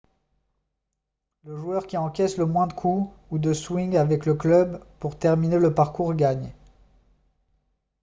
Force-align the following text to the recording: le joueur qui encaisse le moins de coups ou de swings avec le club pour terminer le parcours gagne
le 1.43 1.55
joueur 1.55 1.85
qui 1.85 1.95
encaisse 1.95 2.37
le 2.37 2.47
moins 2.47 2.65
de 2.65 2.73
coups 2.73 3.13
ou 3.29 3.37
de 3.37 3.53
swings 3.53 3.95
avec 3.95 4.25
le 4.25 4.33
club 4.33 4.83
pour 4.99 5.15
terminer 5.19 5.59
le 5.59 5.75
parcours 5.75 6.15
gagne 6.15 6.51